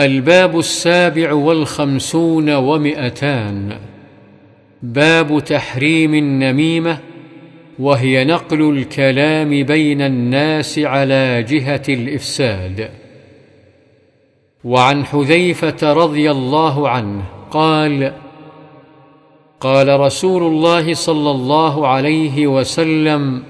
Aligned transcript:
الباب 0.00 0.58
السابع 0.58 1.32
والخمسون 1.32 2.54
ومئتان. 2.54 3.78
باب 4.82 5.44
تحريم 5.44 6.14
النميمة 6.14 6.98
وهي 7.78 8.24
نقل 8.24 8.70
الكلام 8.70 9.62
بين 9.62 10.02
الناس 10.02 10.78
على 10.78 11.42
جهة 11.42 11.82
الإفساد. 11.88 12.90
وعن 14.64 15.04
حذيفة 15.04 15.92
رضي 15.92 16.30
الله 16.30 16.88
عنه 16.88 17.22
قال 17.50 18.12
قال 19.60 20.00
رسول 20.00 20.42
الله 20.42 20.94
صلى 20.94 21.30
الله 21.30 21.88
عليه 21.88 22.46
وسلم 22.46 23.42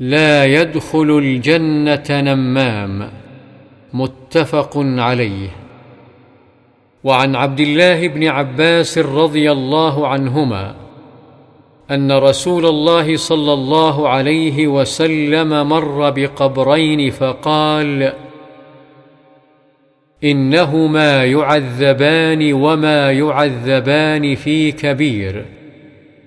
لا 0.00 0.44
يدخل 0.44 1.18
الجنة 1.18 2.04
نمام. 2.10 3.23
متفق 3.94 4.72
عليه. 4.76 5.48
وعن 7.04 7.36
عبد 7.36 7.60
الله 7.60 8.08
بن 8.08 8.26
عباس 8.26 8.98
رضي 8.98 9.52
الله 9.52 10.08
عنهما 10.08 10.74
أن 11.90 12.12
رسول 12.12 12.66
الله 12.66 13.16
صلى 13.16 13.52
الله 13.52 14.08
عليه 14.08 14.66
وسلم 14.66 15.68
مر 15.68 16.10
بقبرين 16.10 17.10
فقال 17.10 18.12
إنهما 20.24 21.24
يعذبان 21.24 22.52
وما 22.52 23.12
يعذبان 23.12 24.34
في 24.34 24.72
كبير 24.72 25.44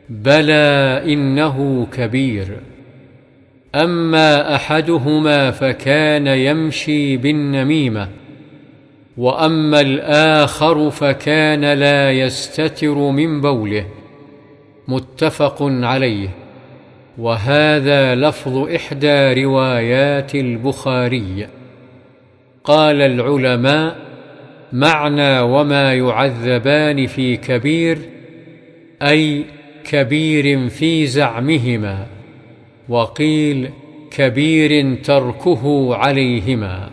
بلى 0.10 1.02
إنه 1.14 1.88
كبير. 1.94 2.77
أما 3.76 4.56
أحدهما 4.56 5.52
فكان 5.52 6.28
يمشي 6.28 7.18
بالنميمة 7.18 8.10
وأما 9.18 9.82
الآخر 9.82 10.90
فكان 10.90 11.74
لا 11.74 12.12
يستتر 12.12 12.96
من 12.96 13.42
بوله 13.42 13.86
متفق 14.88 15.58
عليه. 15.62 16.30
وهذا 17.18 18.16
لفظ 18.16 18.58
إحدى 18.58 19.44
روايات 19.44 20.36
البخاري. 20.36 21.48
قال 22.64 23.02
العلماء 23.02 23.96
معنى 24.74 25.40
وما 25.40 25.94
يعذبان 25.94 27.08
في 27.08 27.38
كبير 27.38 27.98
أي 29.02 29.46
كبير 29.84 30.70
في 30.70 31.08
زعمهما. 31.08 32.17
وقيل 32.90 33.70
كبير 34.12 34.96
تركه 35.04 35.96
عليهما. 35.96 36.90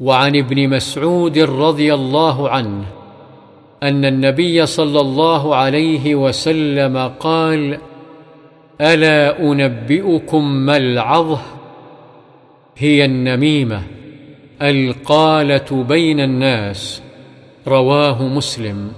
وعن 0.00 0.36
ابن 0.36 0.68
مسعود 0.68 1.38
رضي 1.38 1.94
الله 1.94 2.48
عنه 2.48 2.84
أن 3.82 4.04
النبي 4.04 4.66
صلى 4.66 5.00
الله 5.00 5.56
عليه 5.56 6.14
وسلم 6.14 7.12
قال 7.20 7.78
ألا 8.80 9.40
أنبئكم 9.40 10.52
ما 10.52 10.76
العظه؟ 10.76 11.40
هي 12.76 13.04
النميمة 13.04 13.82
القالة 14.62 15.84
بين 15.88 16.20
الناس 16.20 17.02
رواه 17.68 18.22
مسلم. 18.22 18.92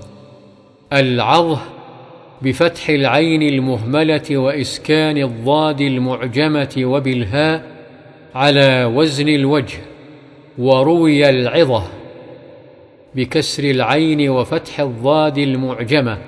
العظه 0.92 1.60
بفتح 2.44 2.88
العين 2.88 3.42
المهملة 3.42 4.36
وإسكان 4.36 5.16
الضاد 5.18 5.80
المعجمة 5.80 6.74
وبالهاء 6.78 7.62
على 8.34 8.84
وزن 8.84 9.28
الوجه 9.28 9.78
وروي 10.58 11.28
العظة 11.30 11.84
بكسر 13.14 13.64
العين 13.64 14.28
وفتح 14.30 14.80
الضاد 14.80 15.38
المعجمة 15.38 16.18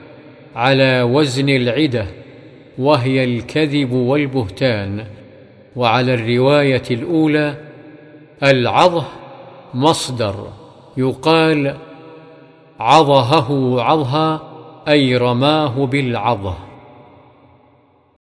على 0.57 1.03
وزن 1.03 1.49
العدة 1.49 2.07
وهي 2.79 3.25
الكذب 3.25 3.93
والبهتان 3.93 5.05
وعلى 5.77 6.15
الرواية 6.15 6.83
الأولى 6.91 7.55
العظه 8.43 9.05
مصدر 9.75 10.49
يقال 10.97 11.77
عظهه 12.81 13.81
عظها 13.83 14.46
أي 14.89 15.17
رماه 15.17 15.87
بالعظة. 15.87 16.66